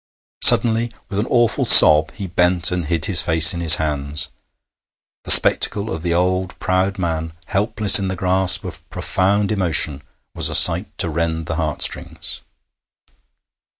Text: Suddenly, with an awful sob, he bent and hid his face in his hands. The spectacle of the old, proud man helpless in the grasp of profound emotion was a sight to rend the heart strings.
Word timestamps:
Suddenly, 0.43 0.89
with 1.09 1.19
an 1.19 1.27
awful 1.29 1.63
sob, 1.63 2.09
he 2.15 2.25
bent 2.25 2.71
and 2.71 2.85
hid 2.85 3.05
his 3.05 3.21
face 3.21 3.53
in 3.53 3.61
his 3.61 3.75
hands. 3.75 4.29
The 5.25 5.29
spectacle 5.29 5.91
of 5.91 6.01
the 6.01 6.11
old, 6.11 6.57
proud 6.57 6.97
man 6.97 7.33
helpless 7.45 7.99
in 7.99 8.07
the 8.07 8.15
grasp 8.15 8.63
of 8.65 8.89
profound 8.89 9.51
emotion 9.51 10.01
was 10.33 10.49
a 10.49 10.55
sight 10.55 10.87
to 10.97 11.07
rend 11.07 11.45
the 11.45 11.57
heart 11.57 11.83
strings. 11.83 12.41